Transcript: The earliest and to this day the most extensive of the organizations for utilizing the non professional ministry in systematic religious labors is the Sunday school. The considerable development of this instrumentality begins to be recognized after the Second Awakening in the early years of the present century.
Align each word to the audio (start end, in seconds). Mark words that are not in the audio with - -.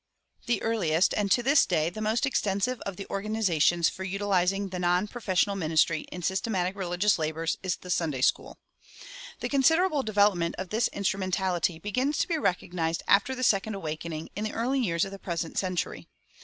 The 0.47 0.63
earliest 0.63 1.13
and 1.13 1.31
to 1.31 1.43
this 1.43 1.63
day 1.67 1.91
the 1.91 2.01
most 2.01 2.25
extensive 2.25 2.81
of 2.87 2.95
the 2.97 3.05
organizations 3.11 3.87
for 3.87 4.03
utilizing 4.03 4.69
the 4.69 4.79
non 4.79 5.07
professional 5.07 5.55
ministry 5.55 6.07
in 6.11 6.23
systematic 6.23 6.75
religious 6.75 7.19
labors 7.19 7.59
is 7.61 7.75
the 7.75 7.91
Sunday 7.91 8.21
school. 8.21 8.57
The 9.41 9.49
considerable 9.49 10.01
development 10.01 10.55
of 10.57 10.69
this 10.69 10.87
instrumentality 10.87 11.77
begins 11.77 12.17
to 12.17 12.27
be 12.27 12.39
recognized 12.39 13.03
after 13.07 13.35
the 13.35 13.43
Second 13.43 13.75
Awakening 13.75 14.29
in 14.35 14.43
the 14.43 14.53
early 14.53 14.79
years 14.79 15.05
of 15.05 15.11
the 15.11 15.19
present 15.19 15.59
century. 15.59 16.07